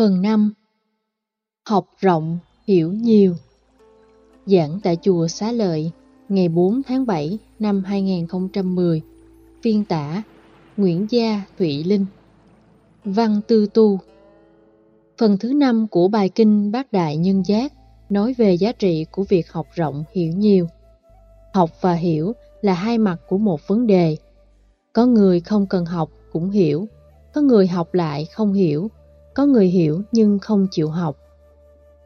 Phần 0.00 0.22
5 0.22 0.52
Học 1.68 1.86
rộng, 1.98 2.38
hiểu 2.66 2.92
nhiều. 2.92 3.34
Giảng 4.46 4.80
tại 4.82 4.96
chùa 5.02 5.28
Xá 5.28 5.52
Lợi 5.52 5.90
ngày 6.28 6.48
4 6.48 6.82
tháng 6.82 7.06
7 7.06 7.38
năm 7.58 7.84
2010 7.84 9.02
Phiên 9.62 9.84
tả 9.84 10.22
Nguyễn 10.76 11.06
Gia 11.10 11.42
Thụy 11.58 11.84
Linh. 11.84 12.06
Văn 13.04 13.40
Tư 13.48 13.66
Tu. 13.74 13.98
Phần 15.18 15.38
thứ 15.38 15.52
năm 15.52 15.86
của 15.88 16.08
bài 16.08 16.28
kinh 16.28 16.72
Bát 16.72 16.92
Đại 16.92 17.16
Nhân 17.16 17.42
Giác 17.46 17.72
nói 18.10 18.34
về 18.38 18.54
giá 18.54 18.72
trị 18.72 19.06
của 19.10 19.24
việc 19.28 19.52
học 19.52 19.66
rộng 19.74 20.04
hiểu 20.12 20.32
nhiều. 20.32 20.66
Học 21.54 21.70
và 21.80 21.94
hiểu 21.94 22.32
là 22.60 22.74
hai 22.74 22.98
mặt 22.98 23.16
của 23.28 23.38
một 23.38 23.68
vấn 23.68 23.86
đề. 23.86 24.16
Có 24.92 25.06
người 25.06 25.40
không 25.40 25.66
cần 25.66 25.84
học 25.84 26.10
cũng 26.32 26.50
hiểu, 26.50 26.88
có 27.34 27.40
người 27.40 27.66
học 27.66 27.94
lại 27.94 28.24
không 28.24 28.52
hiểu, 28.52 28.90
có 29.34 29.46
người 29.46 29.66
hiểu 29.66 30.02
nhưng 30.12 30.38
không 30.38 30.66
chịu 30.70 30.88
học. 30.88 31.16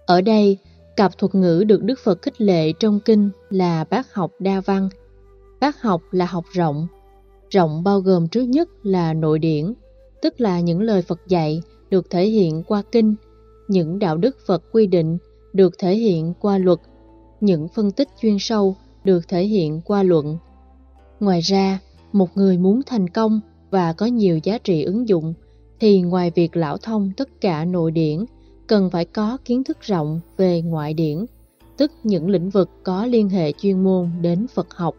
Ở 0.07 0.21
đây, 0.21 0.59
cặp 0.97 1.19
thuật 1.19 1.35
ngữ 1.35 1.65
được 1.67 1.83
Đức 1.83 1.99
Phật 2.05 2.23
khích 2.23 2.41
lệ 2.41 2.73
trong 2.73 3.01
kinh 3.01 3.31
là 3.51 3.85
bác 3.85 4.15
học 4.15 4.33
đa 4.39 4.61
văn. 4.61 4.89
Bác 5.61 5.83
học 5.83 6.03
là 6.11 6.27
học 6.27 6.45
rộng. 6.53 6.87
Rộng 7.51 7.85
bao 7.85 8.01
gồm 8.01 8.29
trước 8.29 8.43
nhất 8.43 8.69
là 8.83 9.15
nội 9.15 9.39
điển, 9.39 9.75
tức 10.23 10.41
là 10.41 10.61
những 10.61 10.81
lời 10.81 11.03
Phật 11.03 11.21
dạy 11.27 11.63
được 11.91 12.11
thể 12.11 12.27
hiện 12.27 12.63
qua 12.63 12.83
kinh, 12.93 13.15
những 13.69 13.99
đạo 13.99 14.17
đức 14.17 14.37
Phật 14.47 14.63
quy 14.73 14.87
định 14.87 15.19
được 15.53 15.79
thể 15.79 15.97
hiện 15.97 16.35
qua 16.41 16.59
luật, 16.59 16.79
những 17.41 17.69
phân 17.69 17.91
tích 17.91 18.09
chuyên 18.23 18.37
sâu 18.41 18.77
được 19.05 19.29
thể 19.29 19.45
hiện 19.45 19.81
qua 19.85 20.03
luận. 20.03 20.39
Ngoài 21.21 21.41
ra, 21.41 21.79
một 22.13 22.37
người 22.37 22.59
muốn 22.59 22.81
thành 22.87 23.09
công 23.09 23.41
và 23.71 23.93
có 23.93 24.07
nhiều 24.07 24.39
giá 24.43 24.59
trị 24.59 24.83
ứng 24.83 25.09
dụng 25.09 25.35
thì 25.81 26.01
ngoài 26.01 26.31
việc 26.35 26.57
lão 26.57 26.79
thông 26.79 27.13
tất 27.17 27.41
cả 27.41 27.65
nội 27.65 27.91
điển, 27.91 28.25
cần 28.67 28.91
phải 28.91 29.05
có 29.05 29.39
kiến 29.45 29.65
thức 29.65 29.81
rộng 29.81 30.21
về 30.37 30.63
ngoại 30.63 30.95
điển, 30.95 31.27
tức 31.77 31.93
những 32.03 32.31
lĩnh 32.31 32.51
vực 32.51 32.71
có 32.83 33.07
liên 33.07 33.29
hệ 33.29 33.53
chuyên 33.53 33.85
môn 33.85 34.11
đến 34.21 34.47
Phật 34.55 34.75
học. 34.75 34.95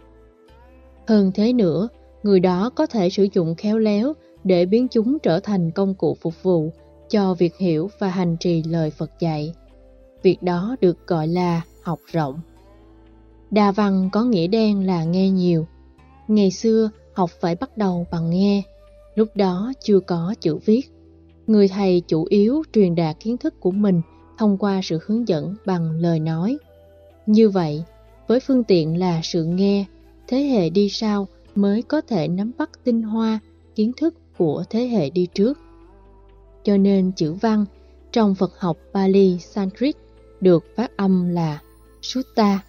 Hơn 1.07 1.31
thế 1.35 1.53
nữa, 1.53 1.87
người 2.23 2.39
đó 2.39 2.69
có 2.69 2.85
thể 2.85 3.09
sử 3.09 3.27
dụng 3.33 3.55
khéo 3.55 3.77
léo 3.77 4.13
để 4.43 4.65
biến 4.65 4.87
chúng 4.87 5.19
trở 5.19 5.39
thành 5.39 5.71
công 5.71 5.93
cụ 5.93 6.17
phục 6.21 6.43
vụ 6.43 6.71
cho 7.09 7.33
việc 7.33 7.57
hiểu 7.57 7.89
và 7.99 8.07
hành 8.07 8.37
trì 8.39 8.63
lời 8.63 8.91
Phật 8.91 9.11
dạy. 9.19 9.53
Việc 10.23 10.43
đó 10.43 10.75
được 10.81 11.07
gọi 11.07 11.27
là 11.27 11.61
học 11.83 11.99
rộng. 12.05 12.39
Đa 13.51 13.71
văn 13.71 14.09
có 14.11 14.23
nghĩa 14.23 14.47
đen 14.47 14.85
là 14.85 15.03
nghe 15.03 15.29
nhiều. 15.29 15.65
Ngày 16.27 16.51
xưa, 16.51 16.89
học 17.13 17.29
phải 17.39 17.55
bắt 17.55 17.77
đầu 17.77 18.05
bằng 18.11 18.29
nghe. 18.29 18.61
Lúc 19.15 19.29
đó 19.35 19.73
chưa 19.83 19.99
có 19.99 20.35
chữ 20.39 20.57
viết. 20.65 20.81
Người 21.47 21.67
thầy 21.67 22.01
chủ 22.07 22.25
yếu 22.29 22.63
truyền 22.73 22.95
đạt 22.95 23.19
kiến 23.19 23.37
thức 23.37 23.59
của 23.59 23.71
mình 23.71 24.01
thông 24.37 24.57
qua 24.57 24.81
sự 24.83 24.99
hướng 25.05 25.27
dẫn 25.27 25.55
bằng 25.65 25.91
lời 25.91 26.19
nói. 26.19 26.57
Như 27.25 27.49
vậy, 27.49 27.83
với 28.27 28.39
phương 28.39 28.63
tiện 28.63 28.99
là 28.99 29.21
sự 29.23 29.43
nghe, 29.43 29.85
thế 30.27 30.37
hệ 30.37 30.69
đi 30.69 30.89
sau 30.89 31.27
mới 31.55 31.81
có 31.81 32.01
thể 32.01 32.27
nắm 32.27 32.51
bắt 32.57 32.69
tinh 32.83 33.01
hoa, 33.01 33.39
kiến 33.75 33.91
thức 33.97 34.15
của 34.37 34.63
thế 34.69 34.87
hệ 34.87 35.09
đi 35.09 35.27
trước. 35.33 35.59
Cho 36.63 36.77
nên 36.77 37.11
chữ 37.11 37.33
văn 37.33 37.65
trong 38.11 38.35
Phật 38.35 38.59
học 38.59 38.77
Pali 38.93 39.39
Sanskrit 39.39 39.95
được 40.41 40.63
phát 40.75 40.97
âm 40.97 41.29
là 41.29 41.61
Sutta. 42.01 42.59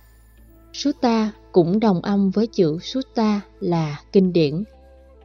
Sutta 0.72 1.32
cũng 1.52 1.80
đồng 1.80 2.00
âm 2.00 2.30
với 2.30 2.46
chữ 2.46 2.78
Sutta 2.82 3.40
là 3.60 4.00
kinh 4.12 4.32
điển. 4.32 4.64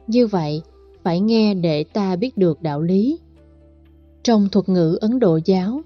Như 0.06 0.26
vậy, 0.26 0.62
phải 1.02 1.20
nghe 1.20 1.54
để 1.54 1.84
ta 1.84 2.16
biết 2.16 2.36
được 2.36 2.62
đạo 2.62 2.82
lý. 2.82 3.18
Trong 4.22 4.48
thuật 4.52 4.68
ngữ 4.68 4.98
Ấn 5.00 5.18
Độ 5.18 5.38
giáo, 5.44 5.82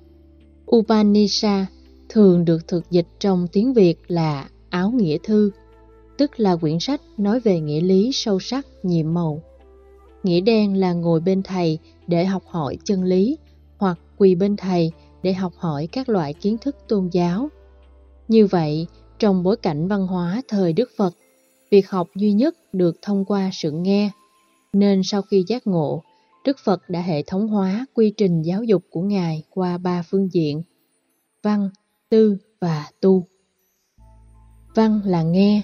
Upanishad 0.77 1.65
thường 2.09 2.45
được 2.45 2.69
thực 2.69 2.91
dịch 2.91 3.07
trong 3.19 3.49
tiếng 3.53 3.73
Việt 3.73 3.95
là 4.09 4.49
áo 4.71 4.91
nghĩa 4.91 5.19
thư, 5.23 5.51
tức 6.19 6.41
là 6.41 6.57
quyển 6.57 6.81
sách 6.81 7.01
nói 7.19 7.41
về 7.41 7.61
nghĩa 7.61 7.81
lý 7.81 8.11
sâu 8.13 8.41
sắc, 8.41 8.67
nhiệm 8.83 9.15
màu. 9.15 9.43
Nghĩa 10.23 10.41
đen 10.41 10.77
là 10.77 10.93
ngồi 10.93 11.21
bên 11.21 11.43
thầy 11.43 11.79
để 12.07 12.25
học 12.25 12.43
hỏi 12.47 12.79
chân 12.85 13.03
lý 13.05 13.39
hoặc 13.79 13.99
quỳ 14.19 14.35
bên 14.35 14.57
thầy 14.57 14.93
để 15.23 15.33
học 15.33 15.53
hỏi 15.57 15.89
các 15.93 16.09
loại 16.09 16.35
kiến 16.35 16.57
thức 16.59 16.77
tôn 16.89 17.09
giáo. 17.13 17.49
Như 18.29 18.47
vậy, 18.47 18.87
trong 19.19 19.43
bối 19.43 19.57
cảnh 19.57 19.89
văn 19.89 20.07
hóa 20.07 20.43
thời 20.49 20.73
Đức 20.73 20.91
Phật, 20.97 21.15
việc 21.71 21.91
học 21.91 22.09
duy 22.15 22.33
nhất 22.33 22.55
được 22.73 22.97
thông 23.03 23.25
qua 23.25 23.51
sự 23.53 23.71
nghe, 23.71 24.11
nên 24.79 25.01
sau 25.05 25.23
khi 25.23 25.45
giác 25.49 25.67
ngộ, 25.67 26.03
Đức 26.45 26.57
Phật 26.65 26.91
đã 26.91 27.01
hệ 27.01 27.23
thống 27.23 27.49
hóa 27.49 27.87
quy 27.95 28.13
trình 28.17 28.43
giáo 28.43 28.63
dục 28.63 28.83
của 28.91 29.01
Ngài 29.01 29.43
qua 29.51 29.79
ba 29.79 30.03
phương 30.11 30.29
diện, 30.33 30.63
văn, 31.43 31.71
tư 32.11 32.37
và 32.61 32.91
tu. 33.01 33.27
Văn 34.75 35.01
là 35.05 35.23
nghe, 35.23 35.63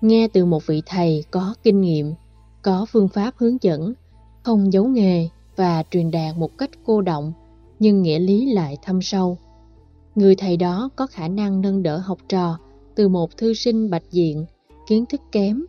nghe 0.00 0.28
từ 0.28 0.44
một 0.44 0.66
vị 0.66 0.82
thầy 0.86 1.24
có 1.30 1.54
kinh 1.62 1.80
nghiệm, 1.80 2.14
có 2.62 2.86
phương 2.88 3.08
pháp 3.08 3.34
hướng 3.36 3.56
dẫn, 3.60 3.94
không 4.42 4.72
giấu 4.72 4.84
nghề 4.84 5.28
và 5.56 5.82
truyền 5.90 6.10
đạt 6.10 6.36
một 6.36 6.58
cách 6.58 6.70
cô 6.84 7.00
động 7.00 7.32
nhưng 7.78 8.02
nghĩa 8.02 8.18
lý 8.18 8.52
lại 8.52 8.76
thâm 8.82 9.02
sâu. 9.02 9.38
Người 10.14 10.34
thầy 10.36 10.56
đó 10.56 10.90
có 10.96 11.06
khả 11.06 11.28
năng 11.28 11.60
nâng 11.60 11.82
đỡ 11.82 11.98
học 11.98 12.18
trò 12.28 12.58
từ 12.94 13.08
một 13.08 13.36
thư 13.36 13.54
sinh 13.54 13.90
bạch 13.90 14.10
diện, 14.10 14.46
kiến 14.86 15.04
thức 15.06 15.20
kém, 15.32 15.64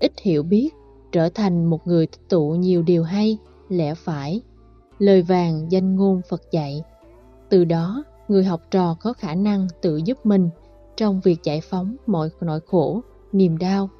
ít 0.00 0.12
hiểu 0.22 0.42
biết, 0.42 0.74
trở 1.12 1.28
thành 1.28 1.64
một 1.64 1.86
người 1.86 2.06
tích 2.06 2.28
tụ 2.28 2.50
nhiều 2.50 2.82
điều 2.82 3.02
hay, 3.02 3.38
lẽ 3.68 3.94
phải, 3.94 4.42
lời 4.98 5.22
vàng 5.22 5.72
danh 5.72 5.96
ngôn 5.96 6.20
Phật 6.28 6.42
dạy. 6.50 6.82
Từ 7.48 7.64
đó, 7.64 8.04
người 8.28 8.44
học 8.44 8.60
trò 8.70 8.96
có 9.00 9.12
khả 9.12 9.34
năng 9.34 9.68
tự 9.82 9.96
giúp 9.96 10.26
mình 10.26 10.50
trong 10.96 11.20
việc 11.20 11.42
giải 11.42 11.60
phóng 11.60 11.96
mọi 12.06 12.30
nỗi 12.40 12.60
khổ, 12.66 13.00
niềm 13.32 13.58
đau. 13.58 13.90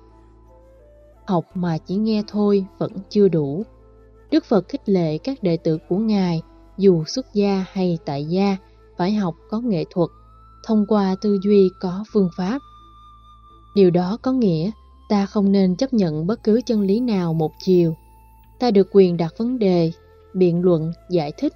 Học 1.26 1.44
mà 1.54 1.78
chỉ 1.78 1.96
nghe 1.96 2.22
thôi 2.28 2.66
vẫn 2.78 2.92
chưa 3.08 3.28
đủ. 3.28 3.62
Đức 4.30 4.44
Phật 4.44 4.68
khích 4.68 4.88
lệ 4.88 5.18
các 5.18 5.42
đệ 5.42 5.56
tử 5.56 5.78
của 5.88 5.96
Ngài 5.96 6.42
dù 6.78 7.04
xuất 7.04 7.34
gia 7.34 7.64
hay 7.72 7.98
tại 8.04 8.24
gia, 8.24 8.56
phải 8.96 9.12
học 9.12 9.34
có 9.50 9.60
nghệ 9.60 9.84
thuật, 9.90 10.10
thông 10.64 10.86
qua 10.86 11.16
tư 11.20 11.38
duy 11.42 11.68
có 11.80 12.04
phương 12.12 12.30
pháp. 12.36 12.58
Điều 13.74 13.90
đó 13.90 14.18
có 14.22 14.32
nghĩa 14.32 14.70
ta 15.10 15.26
không 15.26 15.52
nên 15.52 15.76
chấp 15.76 15.92
nhận 15.92 16.26
bất 16.26 16.42
cứ 16.44 16.60
chân 16.66 16.80
lý 16.80 17.00
nào 17.00 17.34
một 17.34 17.52
chiều. 17.58 17.94
Ta 18.58 18.70
được 18.70 18.88
quyền 18.92 19.16
đặt 19.16 19.34
vấn 19.38 19.58
đề, 19.58 19.92
biện 20.34 20.62
luận, 20.62 20.92
giải 21.10 21.32
thích, 21.36 21.52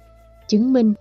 chứng 0.47 0.73
minh. 0.73 0.93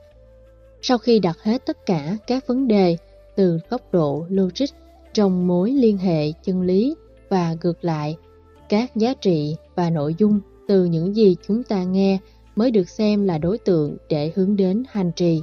Sau 0.82 0.98
khi 0.98 1.18
đặt 1.18 1.38
hết 1.42 1.66
tất 1.66 1.86
cả 1.86 2.16
các 2.26 2.46
vấn 2.46 2.68
đề 2.68 2.96
từ 3.36 3.58
góc 3.70 3.80
độ 3.92 4.26
logic 4.28 4.66
trong 5.14 5.46
mối 5.46 5.70
liên 5.70 5.98
hệ 5.98 6.32
chân 6.32 6.62
lý 6.62 6.94
và 7.28 7.56
ngược 7.62 7.84
lại, 7.84 8.16
các 8.68 8.96
giá 8.96 9.14
trị 9.14 9.56
và 9.74 9.90
nội 9.90 10.14
dung 10.18 10.40
từ 10.68 10.84
những 10.84 11.16
gì 11.16 11.36
chúng 11.48 11.62
ta 11.62 11.84
nghe 11.84 12.18
mới 12.56 12.70
được 12.70 12.88
xem 12.88 13.24
là 13.24 13.38
đối 13.38 13.58
tượng 13.58 13.96
để 14.08 14.32
hướng 14.34 14.56
đến 14.56 14.82
hành 14.90 15.12
trì. 15.12 15.42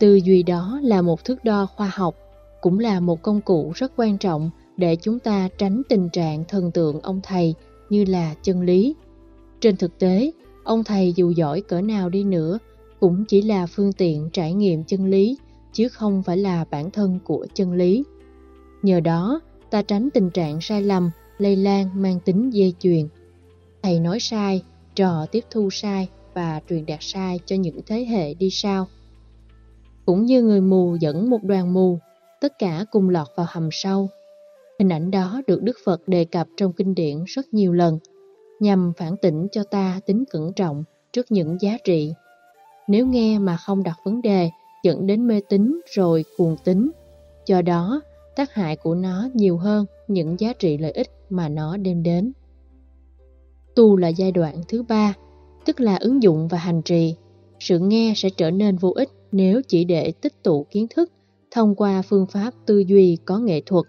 Tư 0.00 0.14
duy 0.14 0.42
đó 0.42 0.80
là 0.82 1.02
một 1.02 1.24
thước 1.24 1.44
đo 1.44 1.66
khoa 1.66 1.90
học, 1.94 2.14
cũng 2.60 2.78
là 2.78 3.00
một 3.00 3.22
công 3.22 3.40
cụ 3.40 3.72
rất 3.74 3.92
quan 3.96 4.18
trọng 4.18 4.50
để 4.76 4.96
chúng 4.96 5.18
ta 5.18 5.48
tránh 5.58 5.82
tình 5.88 6.08
trạng 6.08 6.44
thần 6.48 6.70
tượng 6.70 7.00
ông 7.00 7.20
thầy 7.22 7.54
như 7.90 8.04
là 8.04 8.34
chân 8.42 8.60
lý. 8.60 8.94
Trên 9.60 9.76
thực 9.76 9.98
tế, 9.98 10.30
ông 10.64 10.84
thầy 10.84 11.12
dù 11.16 11.30
giỏi 11.30 11.60
cỡ 11.60 11.80
nào 11.80 12.08
đi 12.08 12.24
nữa 12.24 12.58
cũng 13.00 13.24
chỉ 13.24 13.42
là 13.42 13.66
phương 13.66 13.92
tiện 13.92 14.30
trải 14.32 14.52
nghiệm 14.52 14.84
chân 14.84 15.06
lý 15.06 15.38
chứ 15.72 15.88
không 15.88 16.22
phải 16.22 16.36
là 16.36 16.64
bản 16.70 16.90
thân 16.90 17.18
của 17.24 17.46
chân 17.54 17.72
lý. 17.72 18.04
Nhờ 18.82 19.00
đó, 19.00 19.40
ta 19.70 19.82
tránh 19.82 20.08
tình 20.14 20.30
trạng 20.30 20.60
sai 20.60 20.82
lầm, 20.82 21.10
lây 21.38 21.56
lan 21.56 22.02
mang 22.02 22.20
tính 22.20 22.50
dây 22.50 22.74
chuyền. 22.78 23.08
Thầy 23.82 24.00
nói 24.00 24.20
sai 24.20 24.62
trò 24.94 25.26
tiếp 25.32 25.44
thu 25.50 25.70
sai 25.70 26.08
và 26.34 26.60
truyền 26.68 26.86
đạt 26.86 26.98
sai 27.00 27.40
cho 27.46 27.56
những 27.56 27.80
thế 27.86 28.04
hệ 28.04 28.34
đi 28.34 28.50
sau. 28.50 28.86
Cũng 30.06 30.24
như 30.24 30.42
người 30.42 30.60
mù 30.60 30.96
dẫn 31.00 31.30
một 31.30 31.42
đoàn 31.42 31.74
mù, 31.74 31.98
tất 32.40 32.58
cả 32.58 32.84
cùng 32.90 33.08
lọt 33.08 33.28
vào 33.36 33.46
hầm 33.50 33.68
sâu. 33.72 34.08
Hình 34.78 34.88
ảnh 34.88 35.10
đó 35.10 35.42
được 35.46 35.62
Đức 35.62 35.76
Phật 35.84 36.08
đề 36.08 36.24
cập 36.24 36.46
trong 36.56 36.72
kinh 36.72 36.94
điển 36.94 37.24
rất 37.26 37.54
nhiều 37.54 37.72
lần, 37.72 37.98
nhằm 38.60 38.92
phản 38.96 39.16
tỉnh 39.16 39.46
cho 39.52 39.62
ta 39.62 40.00
tính 40.06 40.24
cẩn 40.30 40.52
trọng 40.52 40.84
trước 41.12 41.26
những 41.30 41.56
giá 41.60 41.78
trị. 41.84 42.12
Nếu 42.88 43.06
nghe 43.06 43.38
mà 43.38 43.56
không 43.56 43.82
đặt 43.82 43.96
vấn 44.04 44.22
đề, 44.22 44.50
dẫn 44.82 45.06
đến 45.06 45.26
mê 45.26 45.40
tín 45.48 45.80
rồi 45.94 46.24
cuồng 46.36 46.56
tín. 46.64 46.90
Do 47.46 47.62
đó, 47.62 48.00
tác 48.36 48.54
hại 48.54 48.76
của 48.76 48.94
nó 48.94 49.28
nhiều 49.34 49.56
hơn 49.56 49.86
những 50.08 50.40
giá 50.40 50.52
trị 50.52 50.78
lợi 50.78 50.92
ích 50.92 51.10
mà 51.30 51.48
nó 51.48 51.76
đem 51.76 52.02
đến. 52.02 52.32
Tu 53.76 53.96
là 53.96 54.08
giai 54.08 54.32
đoạn 54.32 54.62
thứ 54.68 54.82
ba, 54.82 55.14
tức 55.64 55.80
là 55.80 55.96
ứng 55.96 56.22
dụng 56.22 56.48
và 56.48 56.58
hành 56.58 56.82
trì. 56.82 57.16
Sự 57.60 57.78
nghe 57.78 58.12
sẽ 58.16 58.30
trở 58.30 58.50
nên 58.50 58.76
vô 58.76 58.92
ích 58.94 59.08
nếu 59.32 59.60
chỉ 59.68 59.84
để 59.84 60.12
tích 60.20 60.42
tụ 60.42 60.66
kiến 60.70 60.86
thức 60.96 61.12
thông 61.50 61.74
qua 61.74 62.02
phương 62.02 62.26
pháp 62.26 62.54
tư 62.66 62.78
duy 62.78 63.18
có 63.24 63.38
nghệ 63.38 63.60
thuật. 63.66 63.84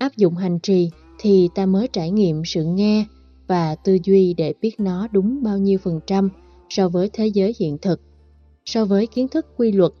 Áp 0.00 0.16
dụng 0.16 0.34
hành 0.36 0.58
trì 0.58 0.90
thì 1.18 1.48
ta 1.54 1.66
mới 1.66 1.88
trải 1.88 2.10
nghiệm 2.10 2.42
sự 2.44 2.64
nghe 2.64 3.04
và 3.46 3.74
tư 3.74 3.98
duy 4.04 4.34
để 4.34 4.54
biết 4.60 4.80
nó 4.80 5.08
đúng 5.12 5.42
bao 5.42 5.58
nhiêu 5.58 5.78
phần 5.78 6.00
trăm 6.06 6.28
so 6.68 6.88
với 6.88 7.10
thế 7.12 7.26
giới 7.26 7.54
hiện 7.58 7.78
thực. 7.78 8.00
so 8.64 8.84
với 8.84 9.06
kiến 9.06 9.28
thức 9.28 9.46
quy 9.56 9.72
luật, 9.72 9.92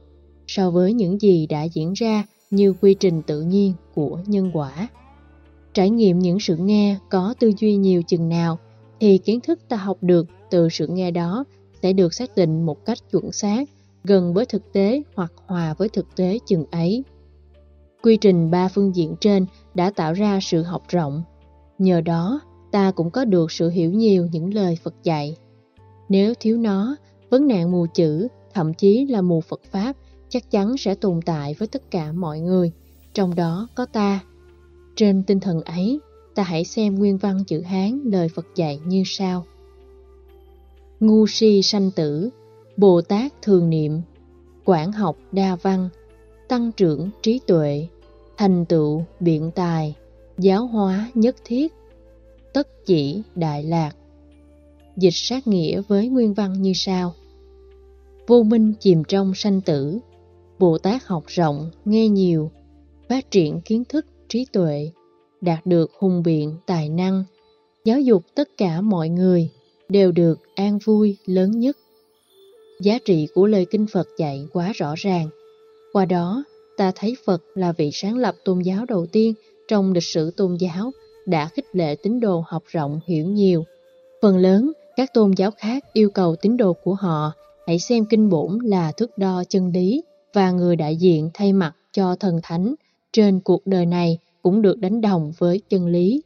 so 0.46 0.70
với 0.70 0.92
những 0.92 1.20
gì 1.20 1.46
đã 1.46 1.62
diễn 1.62 1.92
ra 1.92 2.24
như 2.50 2.74
quy 2.80 2.94
trình 2.94 3.22
tự 3.22 3.42
nhiên 3.42 3.72
của 3.94 4.18
nhân 4.26 4.50
quả. 4.54 4.88
Trải 5.74 5.90
nghiệm 5.90 6.18
những 6.18 6.40
sự 6.40 6.56
nghe 6.56 6.96
có 7.10 7.34
tư 7.40 7.52
duy 7.58 7.76
nhiều 7.76 8.02
chừng 8.02 8.28
nào 8.28 8.58
thì 9.00 9.18
kiến 9.18 9.40
thức 9.40 9.60
ta 9.68 9.76
học 9.76 9.98
được 10.00 10.26
từ 10.50 10.68
sự 10.68 10.86
nghe 10.86 11.10
đó 11.10 11.44
sẽ 11.82 11.92
được 11.92 12.14
xác 12.14 12.36
định 12.36 12.66
một 12.66 12.84
cách 12.84 12.98
chuẩn 13.10 13.32
xác, 13.32 13.68
gần 14.04 14.34
với 14.34 14.46
thực 14.46 14.72
tế 14.72 15.02
hoặc 15.14 15.32
hòa 15.46 15.74
với 15.78 15.88
thực 15.88 16.16
tế 16.16 16.38
chừng 16.46 16.64
ấy. 16.70 17.04
Quy 18.02 18.16
trình 18.16 18.50
ba 18.50 18.68
phương 18.68 18.94
diện 18.94 19.16
trên 19.20 19.46
đã 19.74 19.90
tạo 19.90 20.12
ra 20.12 20.38
sự 20.42 20.62
học 20.62 20.82
rộng. 20.88 21.22
Nhờ 21.78 22.00
đó, 22.00 22.40
ta 22.70 22.90
cũng 22.90 23.10
có 23.10 23.24
được 23.24 23.52
sự 23.52 23.68
hiểu 23.68 23.90
nhiều 23.90 24.26
những 24.32 24.54
lời 24.54 24.78
Phật 24.82 24.94
dạy. 25.02 25.36
Nếu 26.08 26.34
thiếu 26.40 26.56
nó, 26.56 26.96
vấn 27.30 27.48
nạn 27.48 27.72
mù 27.72 27.86
chữ, 27.94 28.28
thậm 28.54 28.74
chí 28.74 29.06
là 29.06 29.20
mù 29.20 29.40
Phật 29.40 29.60
Pháp 29.70 29.96
chắc 30.28 30.50
chắn 30.50 30.76
sẽ 30.76 30.94
tồn 30.94 31.20
tại 31.26 31.54
với 31.58 31.68
tất 31.68 31.90
cả 31.90 32.12
mọi 32.12 32.40
người, 32.40 32.72
trong 33.14 33.34
đó 33.34 33.68
có 33.74 33.86
ta. 33.86 34.20
Trên 34.96 35.22
tinh 35.22 35.40
thần 35.40 35.60
ấy, 35.60 36.00
ta 36.34 36.42
hãy 36.42 36.64
xem 36.64 36.94
nguyên 36.94 37.18
văn 37.18 37.44
chữ 37.46 37.60
Hán 37.60 38.00
lời 38.04 38.28
Phật 38.28 38.46
dạy 38.54 38.80
như 38.86 39.02
sau. 39.06 39.46
Ngu 41.00 41.26
si 41.26 41.62
sanh 41.62 41.90
tử, 41.90 42.30
Bồ 42.76 43.00
Tát 43.00 43.42
thường 43.42 43.70
niệm, 43.70 44.00
quản 44.64 44.92
học 44.92 45.16
đa 45.32 45.56
văn, 45.62 45.88
tăng 46.50 46.72
trưởng 46.72 47.10
trí 47.22 47.40
tuệ, 47.46 47.86
thành 48.36 48.64
tựu 48.64 49.04
biện 49.20 49.50
tài, 49.54 49.94
giáo 50.38 50.66
hóa 50.66 51.10
nhất 51.14 51.36
thiết, 51.44 51.72
tất 52.52 52.86
chỉ 52.86 53.22
đại 53.34 53.64
lạc. 53.64 53.92
Dịch 54.96 55.14
sát 55.14 55.46
nghĩa 55.46 55.82
với 55.88 56.08
nguyên 56.08 56.34
văn 56.34 56.62
như 56.62 56.72
sau. 56.74 57.14
Vô 58.26 58.42
minh 58.42 58.74
chìm 58.80 59.04
trong 59.04 59.34
sanh 59.34 59.60
tử, 59.60 59.98
Bồ 60.58 60.78
Tát 60.78 61.04
học 61.04 61.24
rộng, 61.26 61.70
nghe 61.84 62.08
nhiều, 62.08 62.50
phát 63.08 63.30
triển 63.30 63.60
kiến 63.60 63.84
thức, 63.88 64.06
trí 64.28 64.46
tuệ, 64.52 64.90
đạt 65.40 65.66
được 65.66 65.90
hùng 65.98 66.22
biện, 66.22 66.56
tài 66.66 66.88
năng, 66.88 67.24
giáo 67.84 68.00
dục 68.00 68.22
tất 68.34 68.48
cả 68.56 68.80
mọi 68.80 69.08
người 69.08 69.48
đều 69.88 70.12
được 70.12 70.40
an 70.54 70.78
vui 70.84 71.16
lớn 71.26 71.50
nhất. 71.60 71.76
Giá 72.80 72.98
trị 73.04 73.28
của 73.34 73.46
lời 73.46 73.66
kinh 73.70 73.86
Phật 73.92 74.06
dạy 74.18 74.46
quá 74.52 74.72
rõ 74.74 74.94
ràng. 74.96 75.28
Qua 75.92 76.04
đó, 76.04 76.44
ta 76.76 76.92
thấy 76.94 77.16
Phật 77.24 77.42
là 77.54 77.72
vị 77.72 77.90
sáng 77.92 78.16
lập 78.16 78.34
tôn 78.44 78.58
giáo 78.58 78.84
đầu 78.88 79.06
tiên 79.06 79.34
trong 79.68 79.92
lịch 79.92 80.04
sử 80.04 80.30
tôn 80.30 80.56
giáo 80.60 80.90
đã 81.26 81.48
khích 81.48 81.66
lệ 81.72 81.96
tín 82.02 82.20
đồ 82.20 82.44
học 82.46 82.62
rộng 82.66 83.00
hiểu 83.06 83.26
nhiều. 83.26 83.64
Phần 84.22 84.38
lớn, 84.38 84.72
các 84.96 85.14
tôn 85.14 85.30
giáo 85.36 85.50
khác 85.50 85.84
yêu 85.92 86.10
cầu 86.10 86.36
tín 86.36 86.56
đồ 86.56 86.72
của 86.72 86.94
họ 86.94 87.32
hãy 87.66 87.78
xem 87.78 88.04
kinh 88.04 88.28
bổn 88.28 88.58
là 88.64 88.92
thước 88.92 89.18
đo 89.18 89.42
chân 89.48 89.70
lý 89.74 90.02
và 90.34 90.50
người 90.50 90.76
đại 90.76 90.96
diện 90.96 91.30
thay 91.34 91.52
mặt 91.52 91.72
cho 91.92 92.16
thần 92.16 92.40
thánh 92.42 92.74
trên 93.12 93.40
cuộc 93.40 93.66
đời 93.66 93.86
này 93.86 94.18
cũng 94.42 94.62
được 94.62 94.78
đánh 94.78 95.00
đồng 95.00 95.32
với 95.38 95.60
chân 95.68 95.86
lý. 95.86 96.22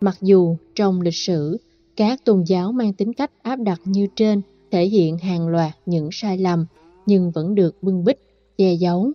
Mặc 0.00 0.16
dù 0.20 0.56
trong 0.74 1.00
lịch 1.00 1.16
sử, 1.16 1.58
các 1.96 2.24
tôn 2.24 2.42
giáo 2.46 2.72
mang 2.72 2.92
tính 2.92 3.12
cách 3.12 3.30
áp 3.42 3.56
đặt 3.56 3.80
như 3.84 4.06
trên 4.16 4.42
thể 4.70 4.84
hiện 4.86 5.18
hàng 5.18 5.48
loạt 5.48 5.72
những 5.86 6.08
sai 6.12 6.38
lầm 6.38 6.66
nhưng 7.06 7.30
vẫn 7.30 7.54
được 7.54 7.82
bưng 7.82 8.04
bích, 8.04 8.18
che 8.58 8.72
giấu. 8.72 9.12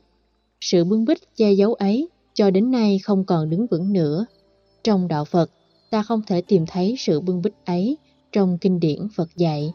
Sự 0.61 0.83
bưng 0.83 1.05
bích 1.05 1.35
che 1.35 1.51
giấu 1.51 1.73
ấy 1.73 2.09
cho 2.33 2.51
đến 2.51 2.71
nay 2.71 2.99
không 2.99 3.23
còn 3.23 3.49
đứng 3.49 3.67
vững 3.67 3.93
nữa. 3.93 4.25
Trong 4.83 5.07
đạo 5.07 5.25
Phật, 5.25 5.51
ta 5.89 6.03
không 6.03 6.21
thể 6.27 6.41
tìm 6.41 6.65
thấy 6.65 6.95
sự 6.97 7.19
bưng 7.19 7.41
bích 7.41 7.53
ấy 7.65 7.97
trong 8.31 8.57
kinh 8.57 8.79
điển 8.79 9.07
Phật 9.15 9.29
dạy. 9.35 9.73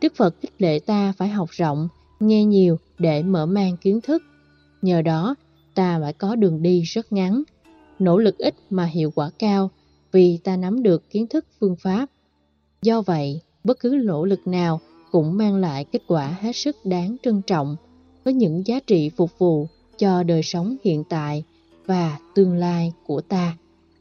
Đức 0.00 0.12
Phật 0.16 0.34
khích 0.40 0.52
lệ 0.58 0.78
ta 0.78 1.12
phải 1.16 1.28
học 1.28 1.50
rộng, 1.50 1.88
nghe 2.20 2.44
nhiều 2.44 2.76
để 2.98 3.22
mở 3.22 3.46
mang 3.46 3.76
kiến 3.76 4.00
thức. 4.00 4.22
Nhờ 4.82 5.02
đó, 5.02 5.34
ta 5.74 5.98
phải 6.00 6.12
có 6.12 6.36
đường 6.36 6.62
đi 6.62 6.82
rất 6.82 7.12
ngắn, 7.12 7.42
nỗ 7.98 8.18
lực 8.18 8.38
ít 8.38 8.54
mà 8.70 8.84
hiệu 8.84 9.10
quả 9.14 9.30
cao 9.38 9.70
vì 10.12 10.38
ta 10.44 10.56
nắm 10.56 10.82
được 10.82 11.10
kiến 11.10 11.26
thức 11.26 11.44
phương 11.60 11.76
pháp. 11.76 12.06
Do 12.82 13.02
vậy, 13.02 13.40
bất 13.64 13.80
cứ 13.80 14.00
nỗ 14.04 14.24
lực 14.24 14.46
nào 14.46 14.80
cũng 15.10 15.36
mang 15.36 15.56
lại 15.56 15.84
kết 15.84 16.02
quả 16.06 16.36
hết 16.40 16.56
sức 16.56 16.76
đáng 16.84 17.16
trân 17.22 17.42
trọng 17.42 17.76
với 18.24 18.34
những 18.34 18.66
giá 18.66 18.80
trị 18.86 19.10
phục 19.16 19.38
vụ 19.38 19.66
cho 19.98 20.22
đời 20.22 20.42
sống 20.42 20.76
hiện 20.84 21.04
tại 21.08 21.44
và 21.86 22.18
tương 22.34 22.54
lai 22.54 22.92
của 23.06 23.20
ta. 23.20 23.56